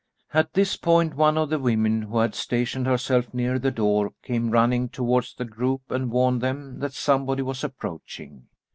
At 0.33 0.53
this 0.55 0.77
point 0.77 1.13
one 1.13 1.37
of 1.37 1.51
the 1.51 1.59
women, 1.59 2.01
who 2.01 2.17
had 2.17 2.33
stationed 2.33 2.87
herself 2.87 3.31
near 3.35 3.59
the 3.59 3.69
door, 3.69 4.13
came 4.23 4.49
running 4.49 4.89
towards 4.89 5.35
the 5.35 5.45
group 5.45 5.91
and 5.91 6.11
warned 6.11 6.41
them 6.41 6.79
that 6.79 6.93
somebody 6.93 7.43
was 7.43 7.63
approaching. 7.63 8.47